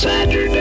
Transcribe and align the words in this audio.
Saturday. 0.00 0.59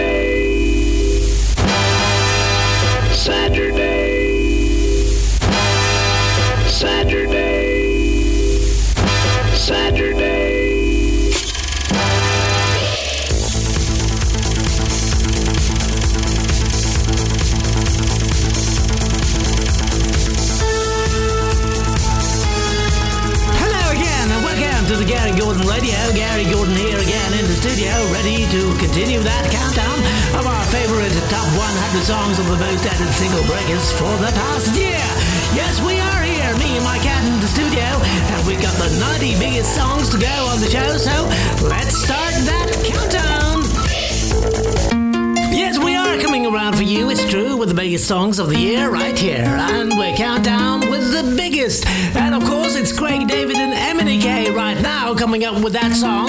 songs 48.29 48.39
of 48.39 48.49
the 48.49 48.59
year 48.59 48.91
right 48.91 49.17
here. 49.17 49.43
And 49.43 49.97
we 49.97 50.15
count 50.15 50.43
down 50.43 50.81
with 50.81 51.11
the 51.11 51.35
biggest. 51.35 51.87
And 52.15 52.35
of 52.35 52.43
course, 52.43 52.75
it's 52.75 52.91
Craig 52.91 53.27
David 53.27 53.57
and 53.57 53.73
MNEK 53.99 54.53
right 54.55 54.79
now 54.79 55.15
coming 55.15 55.45
up 55.45 55.63
with 55.63 55.73
that 55.73 55.95
song. 55.95 56.28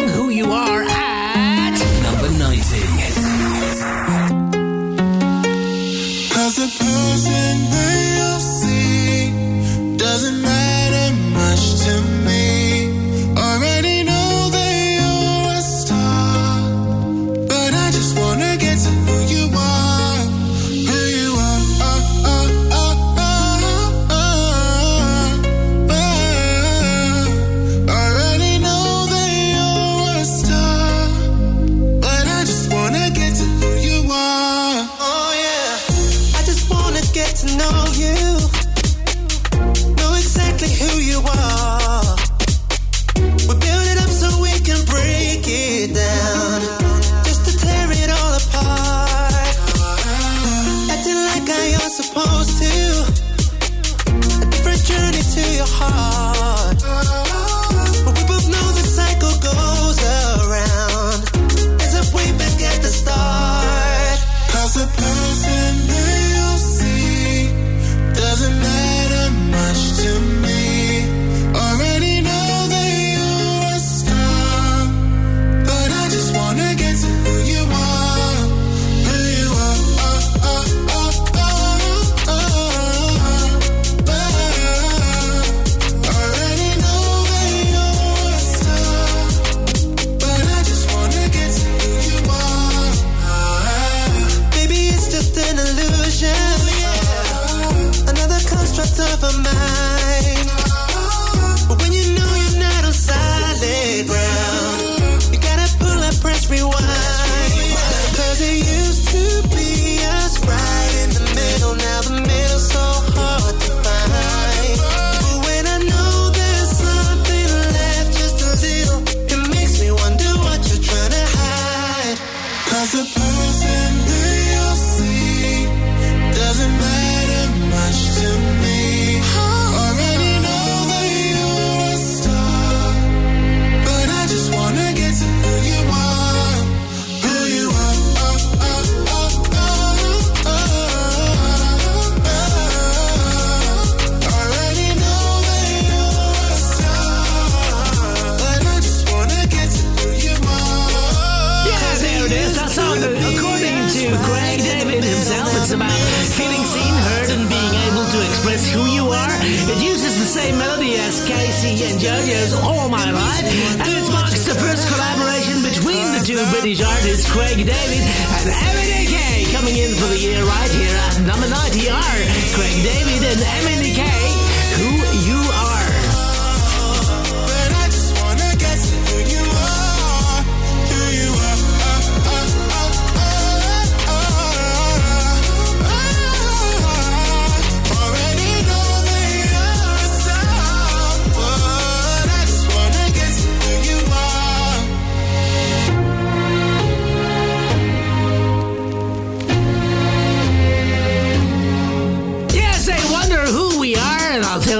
All 162.00 162.86
oh, 162.86 162.88
my 162.88 163.10
life, 163.10 163.44
and 163.44 163.92
it 163.92 164.10
marks 164.10 164.46
the 164.46 164.54
first 164.54 164.88
collaboration 164.88 165.60
between 165.60 166.12
the 166.16 166.24
two 166.24 166.40
British 166.48 166.80
artists, 166.80 167.30
Craig 167.30 167.58
David 167.58 168.00
and 168.40 168.48
MNEK, 168.48 169.52
coming 169.52 169.76
in 169.76 169.92
for 169.96 170.06
the 170.06 170.18
year 170.18 170.42
right 170.42 170.70
here 170.70 170.96
at 170.96 171.20
number 171.20 171.46
90 171.46 171.90
are 171.90 172.20
Craig 172.56 172.82
David 172.82 173.20
and 173.28 173.40
MNEK. 173.66 174.49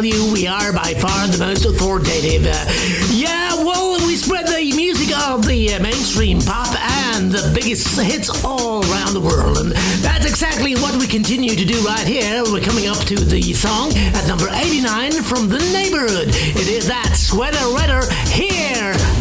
tell 0.01 0.05
you 0.05 0.33
we 0.33 0.47
are 0.47 0.73
by 0.73 0.95
far 0.95 1.27
the 1.27 1.37
most 1.39 1.67
authoritative. 1.67 2.47
Uh, 2.47 2.65
yeah, 3.13 3.55
well, 3.57 3.99
we 4.07 4.17
spread 4.17 4.47
the 4.47 4.73
music 4.75 5.15
of 5.29 5.47
the 5.47 5.75
uh, 5.75 5.83
mainstream 5.83 6.41
pop 6.41 6.75
and 7.13 7.31
the 7.31 7.53
biggest 7.55 8.01
hits 8.01 8.45
all 8.45 8.83
around 8.91 9.13
the 9.13 9.21
world. 9.21 9.59
And 9.59 9.73
that's 10.01 10.25
exactly 10.25 10.75
what 10.77 10.97
we 10.97 11.07
continue 11.07 11.55
to 11.55 11.65
do 11.65 11.79
right 11.81 12.07
here. 12.07 12.43
We're 12.45 12.63
coming 12.63 12.87
up 12.87 12.99
to 13.07 13.17
the 13.17 13.53
song 13.53 13.93
at 13.95 14.27
number 14.27 14.49
89 14.51 15.13
from 15.23 15.49
The 15.49 15.59
Neighborhood. 15.73 16.29
It 16.29 16.69
is 16.69 16.87
that 16.87 17.15
sweater 17.15 17.75
weather 17.75 18.01
here. 18.31 19.20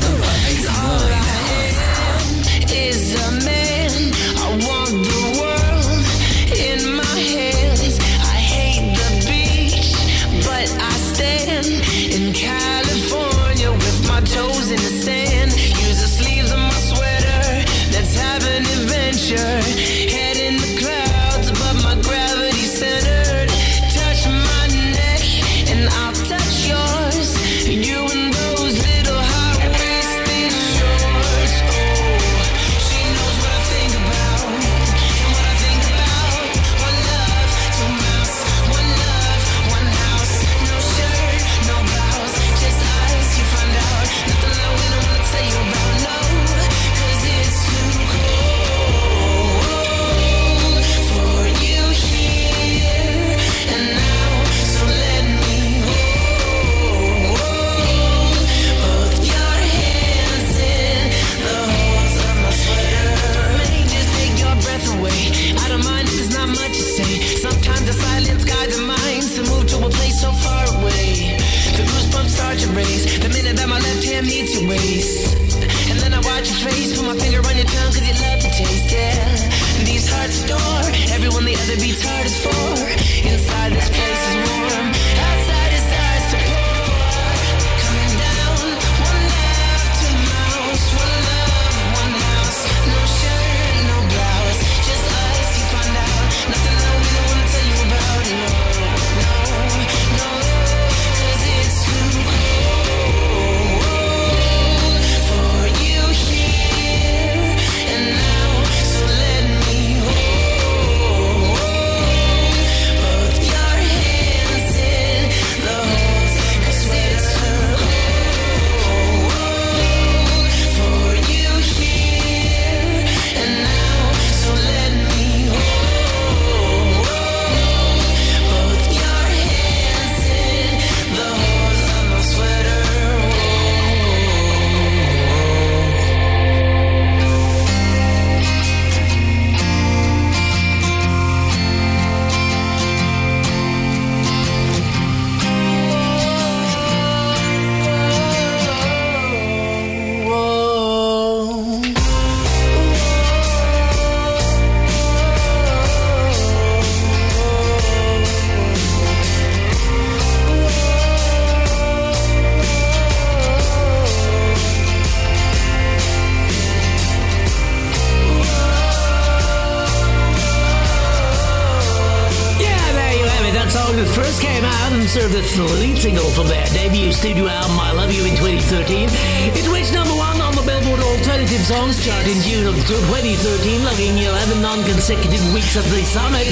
11 184.49 184.61
non-consecutive 184.61 185.53
weeks 185.53 185.77
at 185.77 185.85
the 185.93 186.01
summit. 186.05 186.47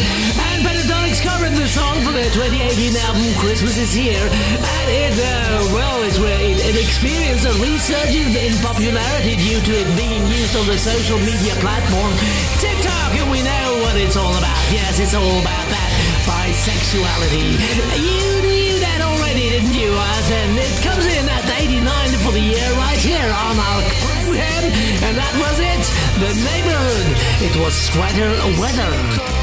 And 0.54 0.62
Pentatonix 0.62 1.18
covered 1.22 1.54
the 1.58 1.66
song 1.66 1.98
for 2.06 2.14
their 2.14 2.30
2018 2.30 2.94
album 3.10 3.26
Christmas 3.42 3.78
is 3.78 3.94
Here. 3.94 4.22
And 4.22 4.88
it, 4.90 5.18
uh, 5.18 5.74
well, 5.74 6.04
it's 6.06 6.18
it, 6.22 6.62
it 6.62 6.78
experienced 6.78 7.46
a 7.46 7.54
resurgence 7.58 8.38
in 8.38 8.54
popularity 8.62 9.36
due 9.42 9.62
to 9.62 9.72
it 9.82 9.90
being 9.98 10.22
used 10.30 10.54
on 10.56 10.68
the 10.68 10.78
social 10.78 11.18
media 11.26 11.58
platform 11.58 12.14
TikTok. 12.62 13.18
And 13.18 13.32
we 13.32 13.42
know 13.42 13.66
what 13.82 13.98
it's 13.98 14.16
all 14.16 14.36
about. 14.38 14.62
Yes, 14.70 15.00
it's 15.00 15.16
all 15.16 15.42
about 15.42 15.66
that 15.74 15.92
bisexuality. 16.30 17.58
You 17.98 18.26
knew 18.46 18.78
that 18.78 19.02
already, 19.02 19.27
didn't 19.38 19.76
you? 19.76 19.94
And 19.94 20.58
it 20.58 20.84
comes 20.84 21.06
in 21.06 21.30
at 21.30 21.46
89 21.62 22.10
for 22.26 22.32
the 22.32 22.40
year 22.40 22.70
right 22.74 22.98
here 22.98 23.30
on 23.46 23.56
our 23.60 23.82
program. 24.02 24.64
And 25.06 25.16
that 25.16 25.34
was 25.38 25.60
it. 25.62 25.84
The 26.18 26.34
neighborhood. 26.50 27.08
It 27.46 27.56
was 27.62 27.74
sweater 27.76 28.34
weather. 28.60 29.37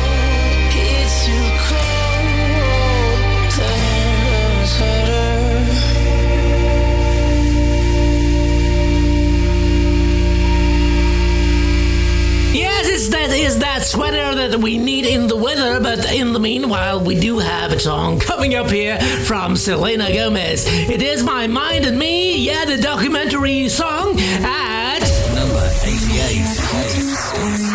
Yes, 13.04 13.12
it's 13.12 13.30
that 13.30 13.36
is 13.36 13.58
that 13.58 13.82
sweater 13.82 14.34
that 14.34 14.58
we 14.58 14.78
need 14.78 15.04
in 15.04 15.26
the 15.26 15.36
weather, 15.36 15.78
but 15.78 16.10
in 16.10 16.32
the 16.32 16.38
meanwhile, 16.38 17.00
we 17.04 17.18
do 17.18 17.38
have 17.38 17.72
a 17.72 17.78
song 17.78 18.18
coming 18.18 18.54
up 18.54 18.70
here 18.70 18.98
from 19.26 19.56
Selena 19.56 20.10
Gomez. 20.10 20.64
It 20.66 21.02
is 21.02 21.22
My 21.22 21.46
Mind 21.46 21.84
and 21.84 21.98
Me, 21.98 22.38
yeah, 22.38 22.64
the 22.64 22.78
documentary 22.78 23.68
song 23.68 24.18
at 24.18 25.00
Number 25.34 25.68
88. 25.84 26.54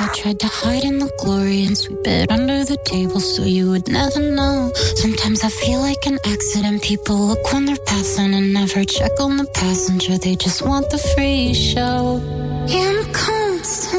I 0.02 0.10
tried 0.16 0.40
to 0.40 0.48
hide 0.48 0.84
in 0.84 0.98
the 0.98 1.12
glory 1.20 1.64
and 1.66 1.78
sweep 1.78 2.08
it 2.08 2.32
under 2.32 2.66
the 2.66 2.78
table 2.78 3.20
so 3.20 3.44
you 3.44 3.70
would 3.70 3.88
never 3.88 4.20
know. 4.20 4.72
Sometimes 4.96 5.44
I 5.44 5.50
feel 5.50 5.80
like 5.80 6.08
an 6.08 6.18
accident. 6.26 6.82
People 6.82 7.18
look 7.18 7.54
when 7.54 7.66
they're 7.66 7.86
passing 7.86 8.34
and 8.34 8.52
never 8.52 8.84
check 8.84 9.12
on 9.20 9.38
the 9.38 9.46
passenger. 9.54 10.18
They 10.18 10.36
just 10.36 10.64
want 10.64 10.90
the 10.90 10.98
free 10.98 11.54
show. 11.54 12.20
Yeah, 12.68 13.04
I'm 13.04 13.14
constantly 13.14 13.99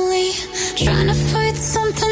trying 0.85 1.09
to 1.09 1.15
fight 1.15 1.57
something 1.57 2.10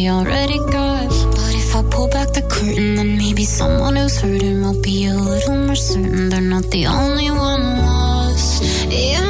They 0.00 0.08
already 0.08 0.56
got. 0.56 1.10
But 1.36 1.54
if 1.54 1.76
I 1.76 1.82
pull 1.82 2.08
back 2.08 2.32
the 2.32 2.40
curtain, 2.40 2.94
then 2.94 3.18
maybe 3.18 3.44
someone 3.44 3.96
who's 3.96 4.18
hurting 4.18 4.62
will 4.62 4.80
be 4.80 5.04
a 5.04 5.12
little 5.12 5.58
more 5.66 5.74
certain 5.76 6.30
they're 6.30 6.40
not 6.40 6.64
the 6.70 6.86
only 6.86 7.30
one 7.30 7.62
lost. 7.84 8.62
Yeah, 8.88 9.29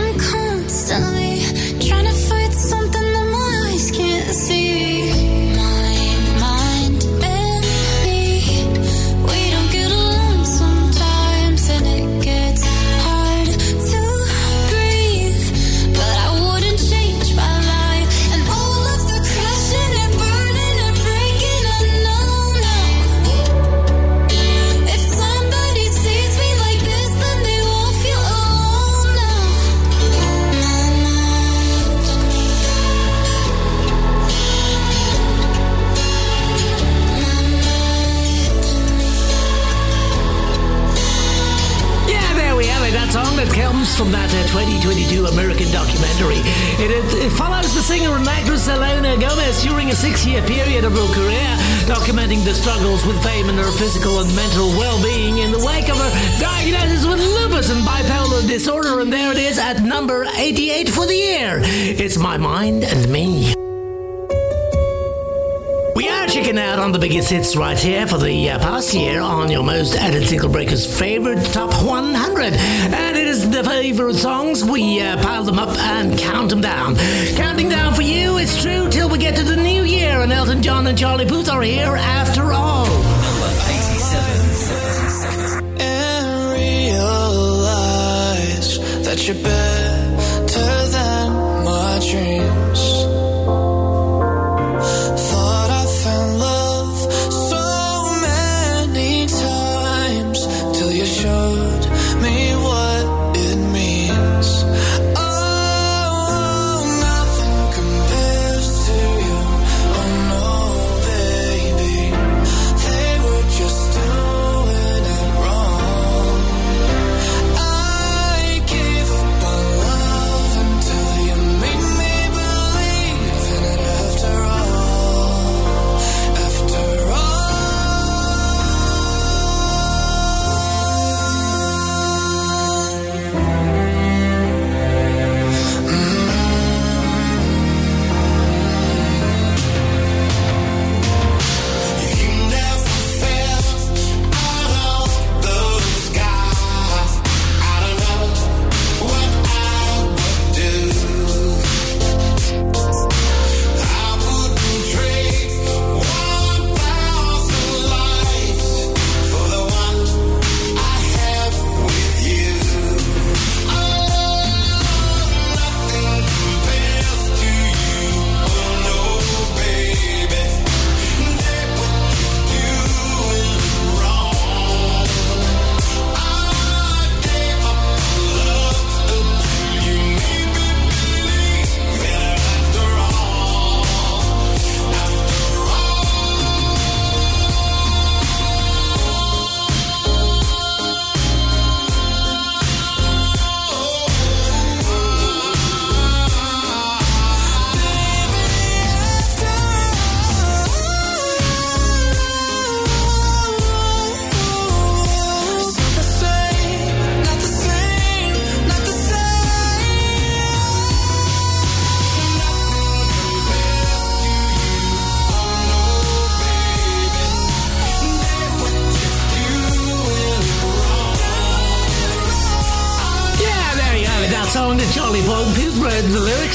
hits 67.31 67.55
right 67.55 67.79
here 67.79 68.09
for 68.09 68.19
the 68.19 68.51
uh, 68.51 68.59
past 68.59 68.93
year 68.93 69.21
on 69.21 69.49
your 69.51 69.63
most 69.63 69.95
added 69.95 70.27
single 70.27 70.49
breakers 70.49 70.85
favorite 70.99 71.45
top 71.53 71.71
100. 71.85 72.55
And 72.55 73.17
it 73.17 73.29
is 73.29 73.49
the 73.49 73.63
favorite 73.63 74.17
songs. 74.17 74.65
We 74.65 75.01
uh, 75.01 75.23
pile 75.23 75.45
them 75.45 75.59
up 75.59 75.79
and 75.79 76.19
count 76.19 76.51
them 76.51 76.61
down. 76.61 76.97
Counting 77.37 77.69
down 77.69 77.95
for 77.95 78.03
you, 78.03 78.39
it's 78.39 78.61
true, 78.61 78.91
till 78.91 79.09
we 79.09 79.19
get 79.19 79.37
to 79.37 79.45
the 79.45 79.57
new 79.57 79.85
year. 79.85 80.21
And 80.21 80.33
Elton 80.33 80.61
John 80.61 80.89
and 80.89 80.99
Charlie 80.99 81.27
Puth 81.27 81.49
are 81.49 81.63
here 81.63 81.95
after 81.95 82.53
all. 82.53 82.87
Number 82.87 83.55
87. 83.69 85.81
and 85.81 86.53
realize 86.53 88.79
that 89.05 89.29
you're 89.29 89.37
better 89.37 89.90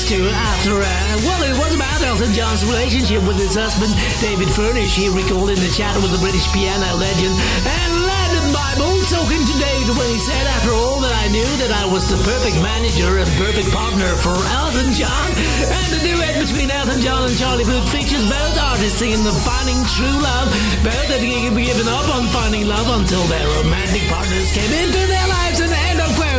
to 0.05 0.29
after, 0.29 0.77
uh, 0.77 1.17
well, 1.25 1.41
it 1.49 1.57
was 1.57 1.73
about 1.73 1.97
Elton 2.05 2.29
John's 2.29 2.61
relationship 2.61 3.25
with 3.25 3.41
his 3.41 3.57
husband, 3.57 3.89
David 4.21 4.53
Furnish. 4.53 4.93
He 4.93 5.09
recalled 5.09 5.49
in 5.49 5.57
the 5.57 5.73
chat 5.73 5.97
with 5.97 6.13
the 6.13 6.21
British 6.21 6.45
piano 6.53 6.85
legend 7.01 7.33
and 7.33 7.91
Landon 8.05 8.47
Bible 8.53 8.93
talking 9.09 9.41
to 9.41 9.55
David 9.57 9.97
when 9.97 10.09
he 10.13 10.21
said, 10.21 10.45
after 10.61 10.77
all 10.77 11.01
that 11.01 11.09
I 11.09 11.33
knew 11.33 11.49
that 11.57 11.73
I 11.73 11.89
was 11.89 12.05
the 12.05 12.21
perfect 12.21 12.53
manager 12.61 13.17
and 13.17 13.25
perfect 13.33 13.73
partner 13.73 14.05
for 14.21 14.37
Elton 14.61 14.93
John. 14.93 15.29
And 15.73 15.87
the 15.89 16.01
duet 16.05 16.37
between 16.37 16.69
Elton 16.69 17.01
John 17.01 17.25
and 17.25 17.33
Charlie 17.41 17.65
Puth 17.65 17.89
features 17.89 18.29
both 18.29 18.55
artists 18.61 19.01
singing 19.01 19.25
the 19.25 19.33
finding 19.33 19.81
true 19.97 20.17
love. 20.21 20.53
Both 20.85 21.09
had 21.17 21.25
given 21.25 21.87
up 21.89 22.05
on 22.13 22.29
finding 22.29 22.69
love 22.69 22.85
until 22.93 23.25
their 23.25 23.47
romantic 23.57 24.05
partners 24.05 24.53
came 24.53 24.69
into 24.69 25.01
their 25.09 25.27
lives 25.33 25.54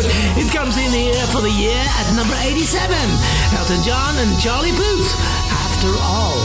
It 0.04 0.52
comes 0.52 0.76
in 0.76 0.92
here 0.92 1.26
for 1.32 1.40
the 1.40 1.50
year 1.50 1.72
at 1.72 2.14
number 2.14 2.34
87. 2.44 2.94
Elton 3.56 3.82
John 3.82 4.14
and 4.18 4.38
Charlie 4.38 4.72
Puth. 4.72 5.14
After 5.48 5.88
all. 5.88 6.36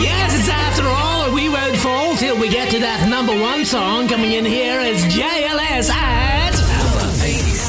Yes 0.00 0.38
it's 0.38 0.48
after 0.48 0.88
all 0.88 1.26
and 1.26 1.34
we 1.34 1.50
won't 1.50 1.76
fall 1.76 2.16
till 2.16 2.38
we 2.38 2.48
get 2.48 2.70
to 2.70 2.78
that 2.78 3.06
number 3.10 3.38
one 3.38 3.66
song 3.66 4.08
coming 4.08 4.32
in 4.32 4.46
here 4.46 4.80
is 4.80 5.04
JLS 5.04 5.90
number 5.90 6.51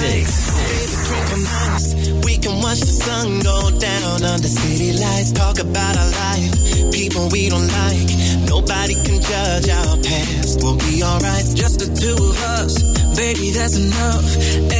86. 0.03 1.95
We 2.25 2.37
can 2.37 2.61
watch 2.61 2.79
the 2.79 2.85
sun 2.91 3.39
go 3.39 3.71
down 3.79 4.23
under 4.23 4.47
city 4.47 4.93
lights, 4.99 5.31
talk 5.31 5.59
about 5.59 5.95
our 5.95 6.11
life, 6.11 6.51
people 6.91 7.29
we 7.31 7.47
don't 7.49 7.67
like. 7.67 8.09
Nobody 8.49 8.95
can 8.99 9.21
judge 9.21 9.69
our 9.69 9.97
past. 10.03 10.59
We'll 10.61 10.75
be 10.77 11.01
alright, 11.03 11.45
just 11.55 11.79
the 11.79 11.87
two 11.87 12.17
of 12.19 12.43
us. 12.59 12.83
Baby, 13.15 13.51
that's 13.51 13.77
enough. 13.77 14.25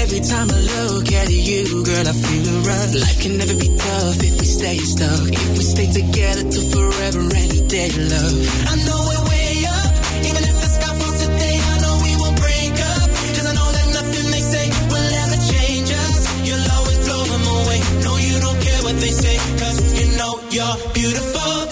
Every 0.03 0.20
time 0.20 0.50
I 0.51 0.60
look 0.60 1.08
at 1.13 1.30
you, 1.32 1.84
girl, 1.86 2.06
I 2.08 2.12
feel 2.12 2.44
a 2.44 2.60
rush. 2.68 2.94
Life 3.00 3.22
can 3.24 3.38
never 3.38 3.56
be 3.56 3.70
tough 3.77 4.20
if 4.20 4.36
we 4.39 4.46
stay 4.46 4.75
stuck. 4.77 5.30
If 5.32 5.58
we 5.58 5.63
stay 5.63 5.88
together 5.88 6.44
till 6.51 6.68
forever 6.68 7.22
and 7.32 7.51
a 7.53 7.62
day, 7.72 7.89
love. 7.96 8.36
I 8.68 8.75
know 8.84 9.23
you're 20.53 20.93
beautiful. 20.93 21.62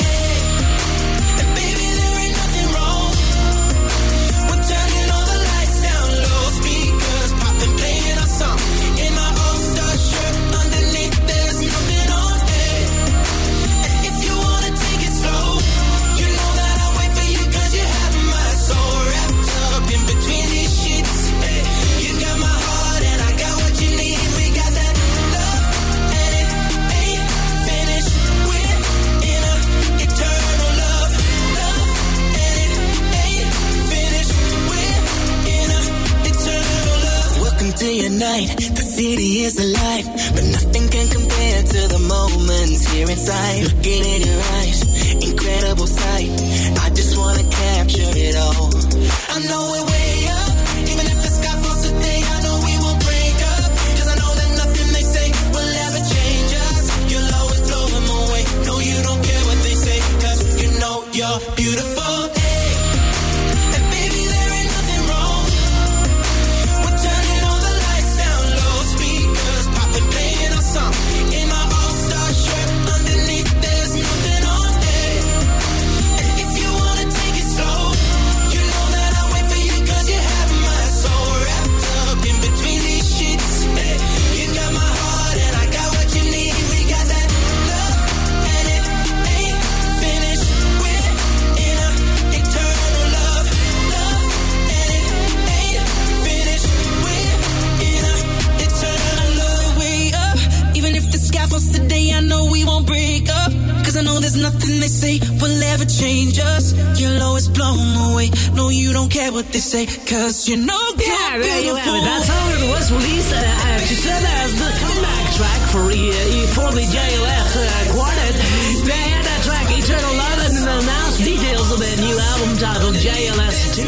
You'll 107.61 107.69
always 107.69 107.77
blow 107.77 107.77
them 107.77 108.11
away. 108.11 108.27
No, 108.57 108.69
you 108.69 108.89
don't 108.93 109.11
care 109.11 109.29
what 109.31 109.45
they 109.53 109.61
say, 109.61 109.85
cause 109.85 110.49
you 110.49 110.57
know 110.57 110.81
yeah, 110.97 111.37
there 111.37 111.61
you 111.61 111.75
have 111.77 111.93
it. 111.93 112.05
That 112.09 112.25
song 112.25 112.49
was 112.73 112.89
released 112.89 113.33
uh, 113.33 113.37
uh, 113.37 113.77
to 113.77 113.95
serve 114.01 114.25
as 114.41 114.51
the 114.57 114.69
comeback 114.81 115.25
track 115.37 115.61
for, 115.69 115.85
uh, 115.85 116.57
for 116.57 116.69
the 116.73 116.85
JLS 116.89 117.53
uh, 117.53 117.93
quartet. 117.93 118.33
They 118.81 119.03
had 119.13 119.23
that 119.29 119.41
track, 119.45 119.67
Eternal 119.77 120.09
Love, 120.09 120.41
and 120.41 120.57
announced 120.73 121.21
details 121.21 121.69
of 121.69 121.77
their 121.77 121.97
new 122.01 122.17
album 122.17 122.49
titled 122.57 122.97
JLS 122.97 123.57
2.0. 123.77 123.85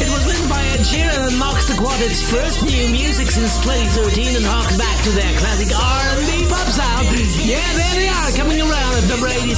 It 0.00 0.08
was 0.08 0.22
written 0.24 0.48
by 0.48 0.62
Ed 0.72 0.88
Sheeran 0.88 1.28
and 1.28 1.36
marks 1.36 1.68
the 1.68 1.76
quartet's 1.76 2.24
first 2.32 2.64
new 2.64 2.88
music 2.88 3.28
since 3.28 3.60
2013 3.60 4.40
and 4.40 4.46
harks 4.48 4.80
back 4.80 4.96
to 5.04 5.12
their 5.12 5.32
classic 5.36 5.68
R&B 5.68 6.48
pop 6.48 6.68
sound. 6.72 7.12
Yeah, 7.44 7.60
there 7.76 7.94
they 8.00 8.08
are, 8.08 8.30
coming 8.40 8.60
around 8.64 8.92
at 8.96 9.04
number 9.04 9.28
86. 9.28 9.52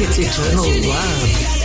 It's 0.00 0.16
Eternal 0.16 0.72
Love. 0.88 1.63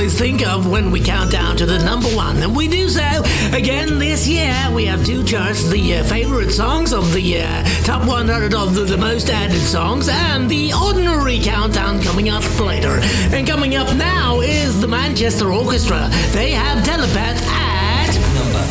Always 0.00 0.18
think 0.18 0.46
of 0.46 0.66
when 0.66 0.90
we 0.90 0.98
count 0.98 1.30
down 1.30 1.58
to 1.58 1.66
the 1.66 1.78
number 1.84 2.08
one. 2.16 2.38
And 2.38 2.56
we 2.56 2.68
do 2.68 2.88
so 2.88 3.22
again 3.52 3.98
this 3.98 4.26
year. 4.26 4.54
We 4.74 4.86
have 4.86 5.04
two 5.04 5.22
charts 5.22 5.68
the 5.68 5.96
uh, 5.96 6.04
favorite 6.04 6.52
songs 6.52 6.94
of 6.94 7.12
the 7.12 7.42
uh, 7.42 7.62
top 7.84 8.08
100 8.08 8.54
of 8.54 8.74
the, 8.74 8.84
the, 8.84 8.96
most 8.96 9.28
added 9.28 9.60
songs 9.60 10.08
and 10.08 10.48
the 10.48 10.72
ordinary 10.72 11.38
countdown 11.38 12.00
coming 12.00 12.30
up 12.30 12.42
later. 12.58 12.98
And 13.30 13.46
coming 13.46 13.76
up 13.76 13.94
now 13.94 14.40
is 14.40 14.80
the 14.80 14.88
Manchester 14.88 15.52
Orchestra. 15.52 16.08
They 16.32 16.52
have 16.52 16.82
Telepath 16.82 17.42
at 17.46 18.14
number 18.32 18.64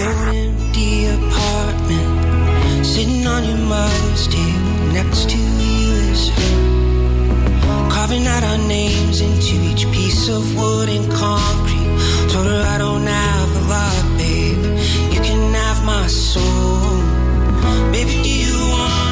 85. 0.00 0.34
empty 0.34 1.08
apartment, 1.08 2.86
sitting 2.86 3.26
on 3.26 3.44
your 3.44 3.58
mother's 3.58 4.28
table 4.28 4.94
next 4.94 5.28
to 5.28 5.36
you 5.36 5.55
is 5.55 5.55
her 5.55 5.55
carving 8.16 8.26
out 8.28 8.42
our 8.44 8.68
names 8.68 9.20
into 9.20 9.54
each 9.70 9.90
piece 9.92 10.28
of 10.28 10.56
wood 10.56 10.88
and 10.88 11.10
concrete. 11.12 12.32
Told 12.32 12.46
her 12.46 12.62
I 12.66 12.78
don't 12.78 13.06
have 13.06 13.56
a 13.56 13.68
lot, 13.68 14.18
babe. 14.18 14.64
You 15.12 15.20
can 15.20 15.54
have 15.54 15.84
my 15.84 16.06
soul. 16.06 17.02
Baby, 17.92 18.22
do 18.22 18.28
you 18.28 18.58
want? 18.70 19.05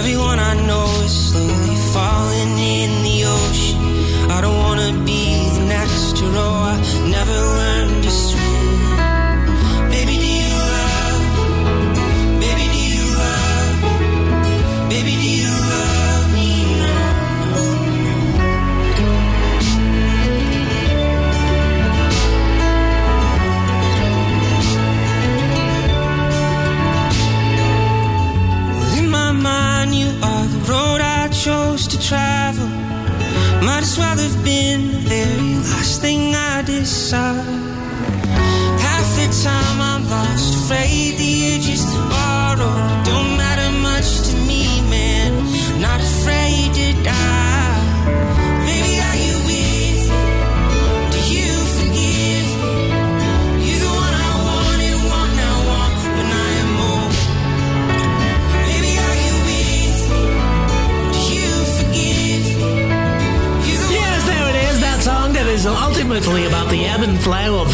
everyone 0.00 0.38
I 0.38 0.54
know 0.66 0.89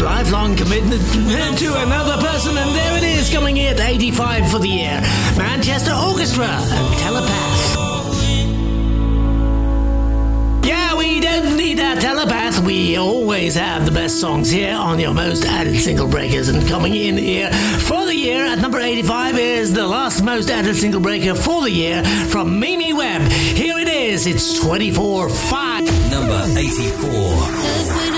lifelong 0.01 0.55
commitment 0.55 1.01
to 1.57 1.73
another 1.77 2.17
person, 2.25 2.57
and 2.57 2.75
there 2.75 2.97
it 2.97 3.03
is 3.03 3.29
coming 3.31 3.57
in 3.57 3.73
at 3.73 3.79
85 3.79 4.51
for 4.51 4.59
the 4.59 4.67
year. 4.67 5.01
Manchester 5.37 5.93
Orchestra 5.93 6.45
and 6.45 6.97
Telepath. 6.99 7.77
Yeah, 10.65 10.97
we 10.97 11.19
don't 11.19 11.55
need 11.57 11.79
our 11.79 11.95
telepath. 11.95 12.59
We 12.59 12.97
always 12.97 13.55
have 13.55 13.85
the 13.85 13.91
best 13.91 14.19
songs 14.19 14.49
here 14.49 14.75
on 14.75 14.99
your 14.99 15.13
most 15.13 15.45
added 15.45 15.79
single 15.79 16.07
breakers. 16.07 16.49
And 16.49 16.67
coming 16.67 16.95
in 16.95 17.17
here 17.17 17.49
for 17.51 18.05
the 18.05 18.15
year 18.15 18.45
at 18.45 18.59
number 18.59 18.79
85 18.79 19.39
is 19.39 19.73
the 19.73 19.87
last 19.87 20.21
most 20.23 20.49
added 20.49 20.75
single 20.75 21.01
breaker 21.01 21.35
for 21.35 21.61
the 21.61 21.71
year 21.71 22.03
from 22.03 22.59
Mimi 22.59 22.93
Webb. 22.93 23.21
Here 23.31 23.77
it 23.77 23.87
is. 23.87 24.27
It's 24.27 24.59
24 24.59 25.29
5. 25.29 26.11
Number 26.11 26.59
84. 26.59 28.16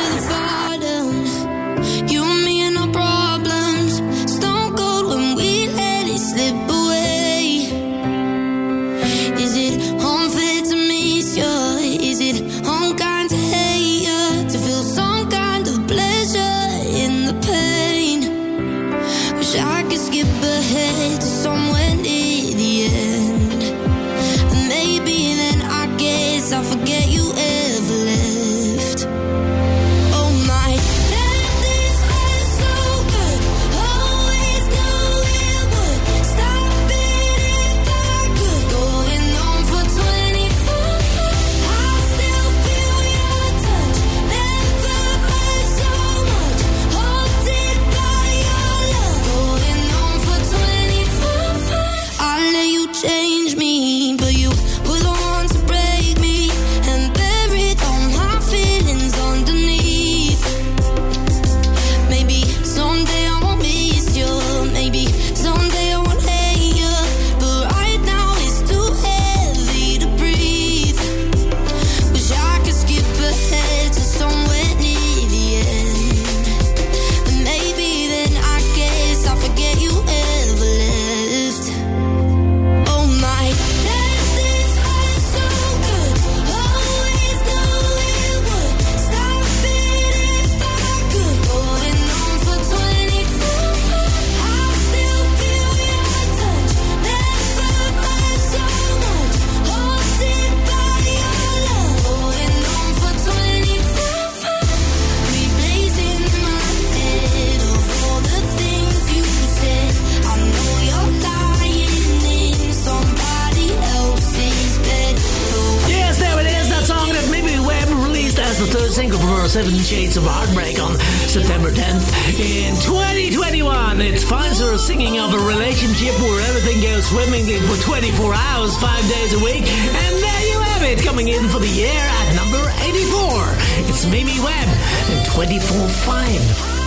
for 119.39 119.47
Seven 119.47 119.77
Shades 119.77 120.17
of 120.17 120.23
Heartbreak 120.25 120.79
on 120.81 120.95
September 121.27 121.71
10th 121.71 122.07
in 122.39 122.75
2021. 122.83 124.01
It's 124.01 124.23
Pfizer 124.23 124.77
singing 124.77 125.19
of 125.19 125.33
a 125.33 125.39
relationship 125.39 126.13
where 126.19 126.41
everything 126.49 126.81
goes 126.81 127.07
swimmingly 127.07 127.59
for 127.61 127.81
24 127.83 128.33
hours, 128.33 128.75
five 128.77 129.03
days 129.07 129.33
a 129.33 129.39
week. 129.43 129.63
And 129.63 130.13
there 130.19 130.43
you 130.51 130.59
have 130.59 130.83
it, 130.83 131.03
coming 131.03 131.29
in 131.29 131.47
for 131.47 131.59
the 131.59 131.69
year 131.69 131.87
at 131.93 132.35
number 132.35 132.63
84. 132.83 133.87
It's 133.87 134.05
Mimi 134.05 134.39
Webb 134.39 134.67
and 135.09 135.25
24 135.31 135.87
5. 135.87 136.78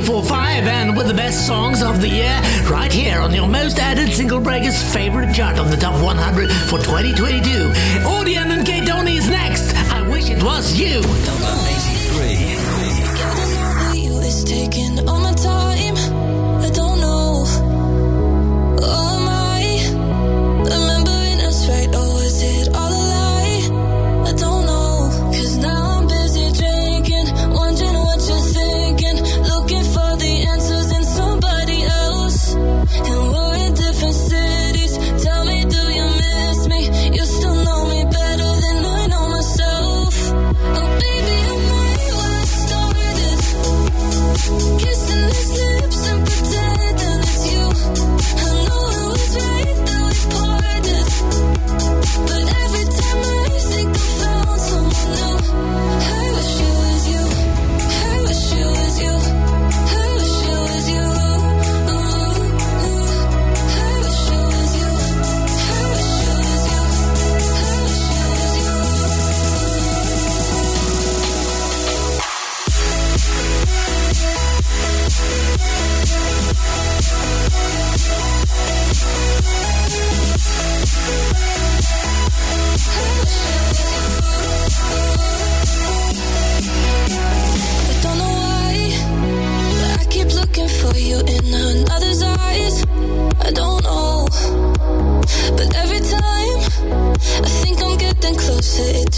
94.5 0.00 0.32
and 0.66 0.94
with 0.94 1.06
the 1.06 1.14
best 1.14 1.46
songs 1.46 1.82
of 1.82 2.02
the 2.02 2.08
year 2.08 2.38
right 2.70 2.92
here 2.92 3.18
on 3.18 3.32
your 3.32 3.48
most 3.48 3.78
added 3.78 4.12
single 4.12 4.40
breakers 4.40 4.76
favorite 4.92 5.34
chart 5.34 5.58
on 5.58 5.70
the 5.70 5.76
top 5.76 5.94
100 6.02 6.50
for 6.68 6.78
2022. 6.78 7.70
Audien 8.04 8.50
and 8.50 8.66
Kate 8.66 8.86
Donny 8.86 9.16
is 9.16 9.30
next. 9.30 9.74
I 9.92 10.06
wish 10.06 10.28
it 10.28 10.42
was 10.42 10.78
you. 10.78 11.00
Number 11.00 11.46
83. 12.12 12.56
Taking 14.44 15.08
all 15.08 15.18
my 15.18 15.32
time 15.32 15.75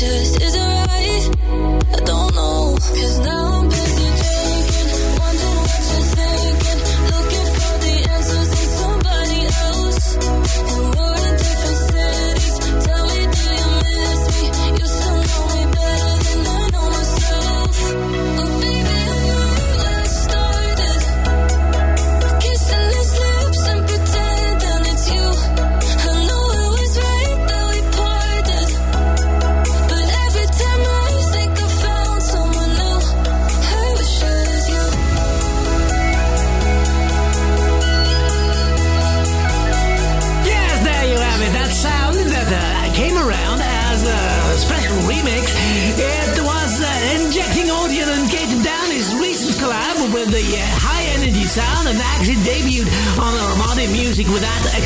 just 0.00 0.40
isn't 0.40 0.57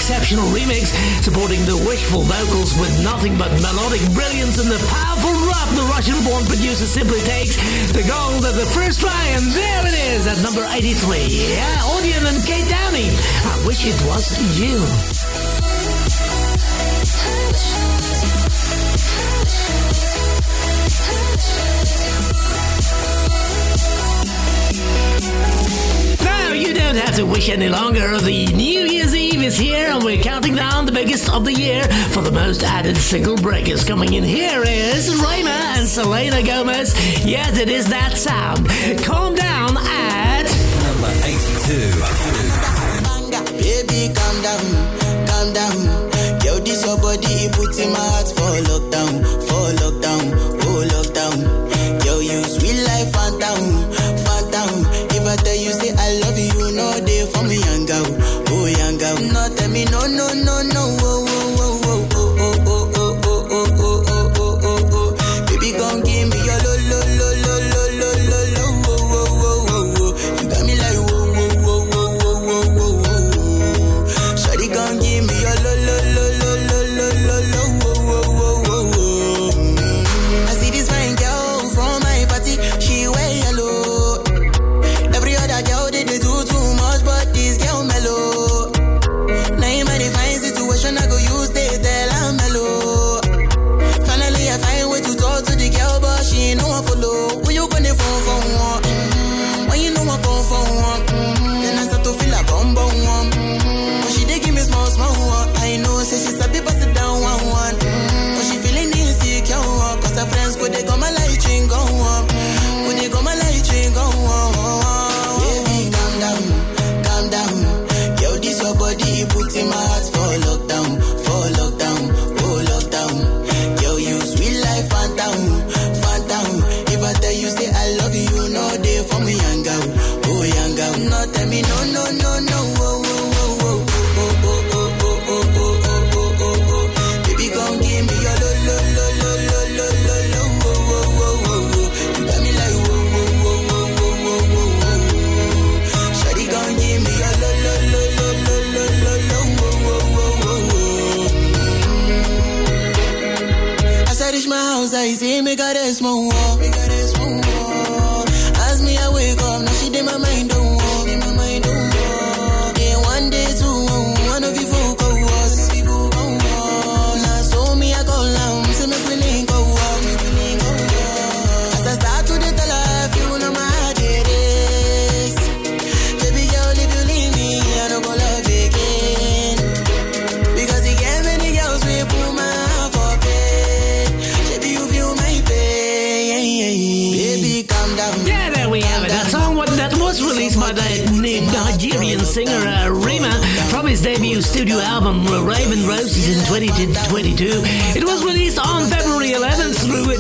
exceptional 0.03 0.51
remix, 0.51 0.91
supporting 1.23 1.63
the 1.65 1.79
wishful 1.87 2.23
vocals 2.23 2.75
with 2.75 2.91
nothing 3.05 3.39
but 3.39 3.53
melodic 3.63 4.03
brilliance 4.19 4.59
and 4.59 4.67
the 4.67 4.83
powerful 4.91 5.31
rap 5.47 5.69
the 5.79 5.87
Russian-born 5.95 6.45
producer 6.47 6.87
simply 6.87 7.21
takes. 7.21 7.55
The 7.93 8.03
gold 8.03 8.45
at 8.45 8.59
the 8.59 8.67
first 8.75 8.99
try, 8.99 9.27
and 9.39 9.47
there 9.55 9.87
it 9.87 9.95
is 10.11 10.27
at 10.27 10.43
number 10.43 10.67
83. 10.67 11.23
Yeah, 11.31 11.87
Audien 11.95 12.27
and 12.27 12.43
Kate 12.43 12.67
Downey. 12.67 13.15
I 13.47 13.63
wish 13.65 13.87
it 13.87 13.95
was 14.11 14.27
you. 14.59 14.83
Now 26.25 26.53
you 26.53 26.75
don't 26.75 26.97
have 26.97 27.15
to 27.15 27.25
wish 27.25 27.49
any 27.49 27.69
longer. 27.69 28.19
The 28.19 28.47
new 28.47 28.83
year 28.83 29.02
is 29.45 29.59
here 29.59 29.89
and 29.89 30.05
we're 30.05 30.23
counting 30.23 30.55
down 30.55 30.87
the 30.87 30.93
biggest 30.93 31.29
of 31.31 31.45
the 31.45 31.53
year 31.53 31.83
for 32.13 32.21
the 32.21 32.31
most 32.31 32.63
added 32.63 32.97
single 32.97 33.37
breakers. 33.37 33.85
Coming 33.85 34.13
in 34.13 34.23
here 34.23 34.63
is 34.65 35.09
Rema 35.21 35.51
and 35.77 35.89
Selena 35.89 36.43
Gomez. 36.43 36.95
Yes, 37.25 37.59
it 37.59 37.69
is 37.69 37.89
that 37.89 38.17
sound. 38.17 38.69
Calm 39.03 39.35
down 39.35 39.77
at 39.79 40.45
number 40.85 41.13
82. 41.25 41.91
Baby, 43.59 44.13
calm 44.15 44.43
down, 44.43 44.65
calm 45.27 45.53
down. 45.53 45.77
Yo, 46.45 46.59
this 46.59 46.85
your 46.85 46.99
body, 46.99 47.27
it 47.27 47.53
puts 47.53 47.79
in 47.79 47.93
my 47.93 47.99
heart 47.99 48.29
for 48.29 48.53
lockdown, 48.69 49.23
for 49.49 49.73
lockdown. 49.83 50.52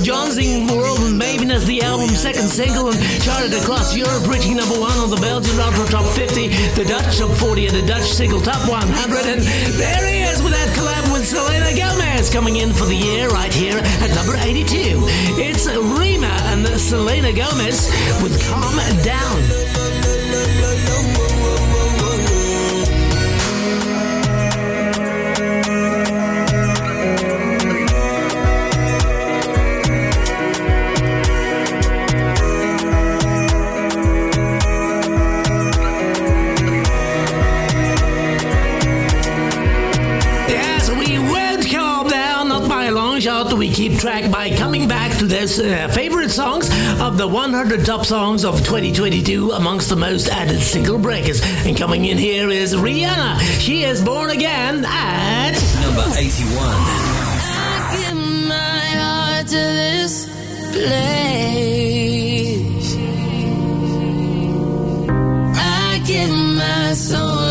Johnson, 0.03 0.67
World 0.67 0.99
and 1.01 1.21
Baviness, 1.21 1.65
the 1.65 1.81
album's 1.83 2.19
second 2.19 2.49
single, 2.49 2.88
and 2.88 3.23
charted 3.23 3.55
across 3.55 3.97
Europe, 3.97 4.27
reaching 4.27 4.57
number 4.57 4.79
one 4.79 4.97
on 4.99 5.11
the 5.11 5.17
Belgian 5.17 5.55
Ultratop 5.57 6.12
50, 6.15 6.49
the 6.75 6.85
Dutch 6.85 7.19
Top 7.19 7.31
40, 7.38 7.67
and 7.67 7.77
the 7.77 7.87
Dutch 7.87 8.11
Single 8.11 8.41
Top 8.41 8.69
100. 8.69 9.27
And 9.27 9.43
there 9.79 10.07
he 10.07 10.23
is 10.23 10.43
with 10.43 10.53
that 10.53 10.75
collab 10.77 11.12
with 11.12 11.27
Selena 11.27 11.71
Gomez 11.77 12.31
coming 12.31 12.57
in 12.57 12.73
for 12.73 12.85
the 12.85 12.97
year 12.97 13.29
right 13.29 13.55
here 13.55 13.79
at 13.79 14.11
number 14.15 14.35
82. 14.37 14.99
It's 15.38 15.67
Rema 15.67 16.35
and 16.51 16.67
Selena 16.81 17.33
Gomez 17.33 17.91
with 18.23 18.35
Calm 18.49 18.77
Down. 19.05 19.73
Keep 43.88 43.99
track 43.99 44.31
by 44.31 44.49
coming 44.49 44.87
back 44.87 45.11
to 45.18 45.27
their 45.27 45.42
uh, 45.42 45.88
favorite 45.88 46.31
songs 46.31 46.71
of 47.01 47.18
the 47.18 47.27
100 47.27 47.85
top 47.85 48.07
songs 48.07 48.45
of 48.45 48.59
2022 48.59 49.51
amongst 49.51 49.88
the 49.88 49.97
most 49.97 50.29
added 50.29 50.61
single 50.61 50.99
breakers. 50.99 51.40
And 51.66 51.77
coming 51.77 52.05
in 52.05 52.16
here 52.16 52.49
is 52.49 52.75
Rihanna. 52.75 53.40
She 53.59 53.83
is 53.83 54.01
born 54.01 54.31
again 54.31 54.85
at 54.87 55.55
number 55.83 56.05
81. 56.16 56.55
I 56.55 57.99
give 57.99 58.14
my 58.47 58.87
heart 59.03 59.47
to 59.49 59.62
this 59.81 60.27
place. 60.71 61.03
I 65.59 66.01
give 66.07 66.31
my 66.31 66.95
soul, 66.95 67.42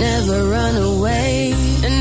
Never 0.00 0.48
run 0.48 0.76
away. 0.76 1.52
And 1.84 1.99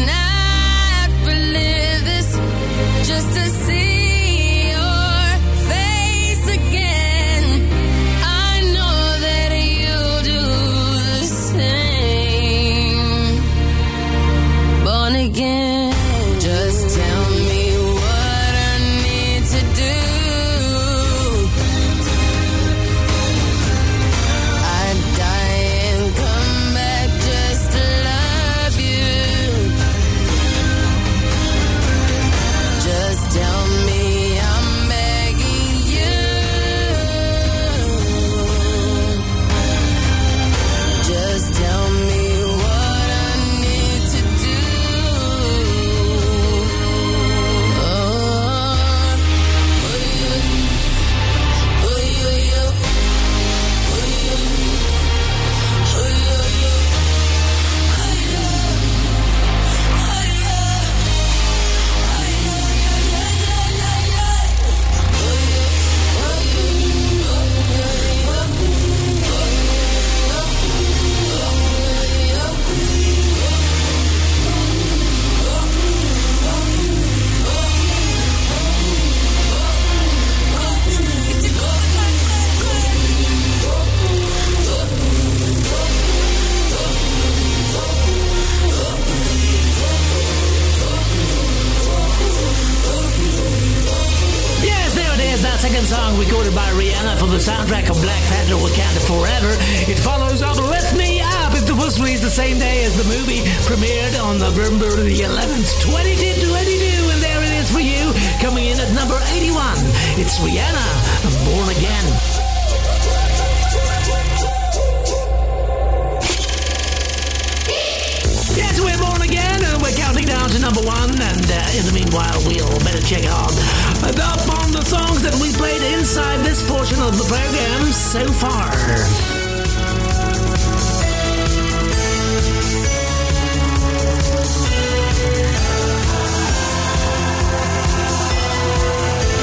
the 127.19 127.25
program 127.25 127.91
so 127.91 128.25
far. 128.34 128.71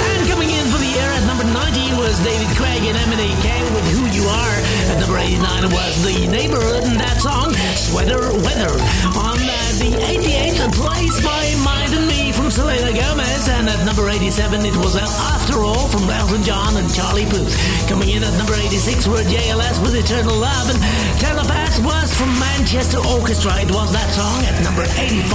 And 0.04 0.28
coming 0.28 0.50
in 0.50 0.64
for 0.72 0.78
the 0.78 0.86
year 0.86 1.04
at 1.04 1.26
number 1.26 1.44
90 1.44 2.00
was 2.00 2.18
David 2.24 2.56
Craig 2.56 2.82
and 2.82 2.96
MNEK 2.96 3.74
with 3.74 3.85
You 4.16 4.24
Are. 4.24 4.56
At 4.88 4.96
number 5.00 5.18
89 5.20 5.68
was 5.76 5.92
The 6.00 6.24
Neighborhood 6.32 6.88
and 6.88 6.96
that 6.96 7.20
song, 7.20 7.52
Sweater 7.76 8.32
Weather. 8.40 8.72
On 9.12 9.36
uh, 9.36 9.52
the 9.76 9.92
88, 9.92 10.56
Place 10.72 11.20
My 11.20 11.44
Mind 11.60 11.92
and 11.92 12.08
Me 12.08 12.32
from 12.32 12.48
Selena 12.48 12.96
Gomez. 12.96 13.44
And 13.52 13.68
at 13.68 13.84
number 13.84 14.08
87, 14.08 14.64
it 14.64 14.72
was 14.80 14.96
uh, 14.96 15.04
After 15.36 15.60
All 15.60 15.84
from 15.92 16.08
Elton 16.08 16.40
John 16.42 16.80
and 16.80 16.88
Charlie 16.88 17.28
Puth. 17.28 17.52
Coming 17.92 18.08
in 18.08 18.24
at 18.24 18.32
number 18.40 18.56
86 18.56 19.04
were 19.04 19.20
JLS 19.20 19.84
with 19.84 19.92
Eternal 19.92 20.40
Love. 20.40 20.72
And 20.72 20.80
Telepath 21.20 21.76
was 21.84 22.08
from 22.16 22.32
Manchester 22.40 23.04
Orchestra. 23.20 23.52
It 23.60 23.68
was 23.68 23.92
that 23.92 24.08
song 24.16 24.40
at 24.48 24.56
number 24.64 24.88
85. 24.96 25.28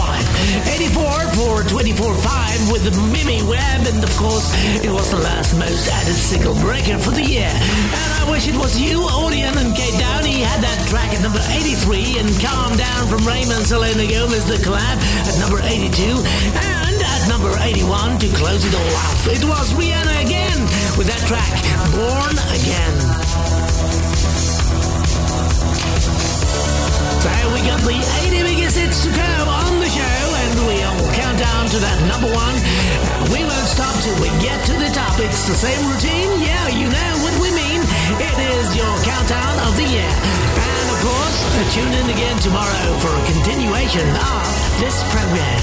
84 0.74 1.38
for 1.38 1.54
24-5 1.70 2.74
with 2.74 2.90
Mimi 3.14 3.46
Webb. 3.46 3.86
And 3.94 4.02
of 4.02 4.10
course, 4.18 4.50
it 4.82 4.90
was 4.90 5.06
the 5.14 5.22
last 5.22 5.54
most 5.54 5.86
added 5.86 6.18
single 6.18 6.58
breaker 6.58 6.98
for 6.98 7.12
the 7.12 7.22
year. 7.22 7.52
And 7.54 8.10
I 8.18 8.26
wish 8.32 8.48
it 8.48 8.56
was 8.56 8.71
you, 8.80 9.02
Audien 9.02 9.58
and 9.58 9.76
Cate 9.76 9.98
Downey 9.98 10.46
had 10.46 10.62
that 10.62 10.80
track 10.88 11.12
at 11.12 11.22
number 11.26 11.42
83 11.50 12.22
and 12.22 12.30
Calm 12.40 12.78
Down 12.78 13.04
from 13.10 13.26
Rema 13.26 13.58
and 13.58 13.66
Selena 13.66 14.06
Gomez, 14.06 14.46
the 14.46 14.62
collab 14.62 14.98
at 15.28 15.36
number 15.42 15.60
82. 15.60 15.90
And 15.90 16.98
at 17.02 17.22
number 17.28 17.52
81 17.58 18.22
to 18.22 18.28
close 18.38 18.64
it 18.64 18.72
all 18.78 18.96
out, 19.02 19.18
it 19.28 19.44
was 19.44 19.74
Rihanna 19.74 20.24
again 20.24 20.60
with 20.94 21.10
that 21.10 21.20
track, 21.26 21.52
Born 21.96 22.36
Again. 22.54 22.96
So 27.18 27.32
we 27.52 27.60
got 27.66 27.82
the 27.82 27.98
80 27.98 28.46
biggest 28.46 28.78
hits 28.78 29.04
to 29.04 29.10
come 29.10 29.48
on 29.50 29.80
the 29.82 29.90
show, 29.90 30.22
and 30.38 30.52
we'll 30.70 31.16
count 31.18 31.38
down 31.42 31.66
to 31.72 31.78
that 31.82 31.98
number 32.08 32.30
one. 32.30 32.56
We 33.34 33.42
won't 33.42 33.68
stop 33.68 33.96
till 34.06 34.16
we 34.22 34.30
get 34.38 34.60
to 34.70 34.76
the 34.78 34.92
top. 34.94 35.18
It's 35.20 35.50
the 35.50 35.58
same 35.58 35.82
routine, 35.90 36.46
yeah, 36.46 36.68
you 36.78 36.88
know 36.88 37.12
what 37.26 37.36
we 37.42 37.50
mean. 37.52 37.61
It 38.22 38.38
is 38.38 38.76
your 38.78 38.96
countdown 39.02 39.56
of 39.66 39.74
the 39.76 39.88
year. 39.90 40.14
And 40.14 40.86
of 40.94 40.98
course, 41.02 41.38
tune 41.74 41.90
in 41.90 42.08
again 42.14 42.38
tomorrow 42.38 42.86
for 43.02 43.10
a 43.10 43.24
continuation 43.26 44.06
of 44.06 44.46
this 44.78 44.94
program. 45.10 45.62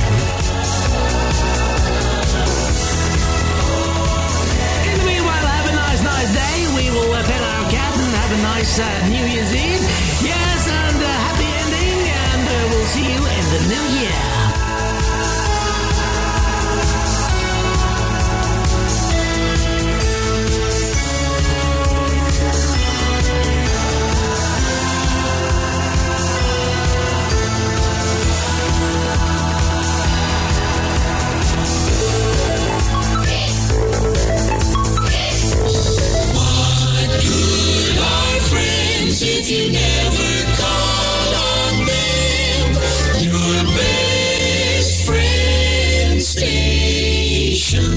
In 4.90 4.94
the 4.98 5.06
meanwhile, 5.06 5.46
have 5.46 5.68
a 5.70 5.76
nice, 5.86 6.02
nice 6.02 6.30
day. 6.34 6.56
We 6.74 6.90
will 6.90 7.12
uh, 7.14 7.22
pet 7.22 7.42
our 7.42 7.64
cat 7.70 7.94
and 7.94 8.12
have 8.26 8.32
a 8.34 8.40
nice 8.42 8.74
uh, 8.78 8.86
New 9.06 9.22
Year's 9.22 9.54
Eve. 9.54 9.84
Yes, 10.26 10.60
and 10.66 10.98
a 10.98 11.14
happy 11.30 11.46
ending, 11.62 12.00
and 12.10 12.42
uh, 12.42 12.54
we'll 12.74 12.90
see 12.90 13.06
you 13.06 13.22
in 13.22 13.44
the 13.54 13.60
new 13.70 13.84
year. 14.02 14.37
if 39.40 39.50
you 39.50 39.70
never 39.72 40.32
called 40.60 41.34
on 41.36 41.86
them. 41.86 42.74
Your 43.22 43.64
best 43.78 45.06
friend 45.06 46.20
station. 46.22 47.92